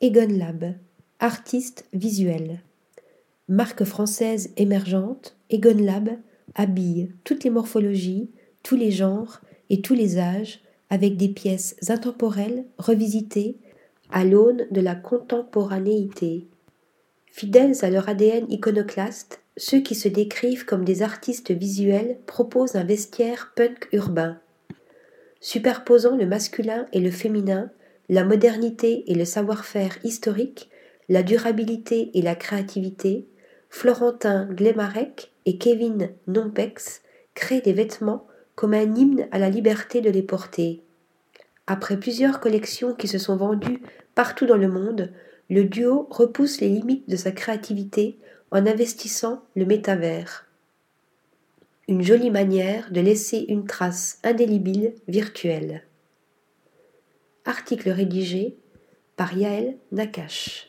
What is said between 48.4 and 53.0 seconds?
en investissant le métavers. Une jolie manière de